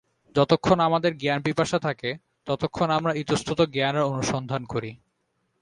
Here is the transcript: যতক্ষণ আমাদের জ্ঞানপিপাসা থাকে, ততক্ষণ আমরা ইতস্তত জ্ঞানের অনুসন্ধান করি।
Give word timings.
যতক্ষণ 0.35 0.77
আমাদের 0.79 1.11
জ্ঞানপিপাসা 1.17 1.79
থাকে, 1.79 2.09
ততক্ষণ 2.45 2.87
আমরা 2.89 3.11
ইতস্তত 3.13 3.59
জ্ঞানের 3.73 4.01
অনুসন্ধান 4.03 4.61
করি। 4.65 4.91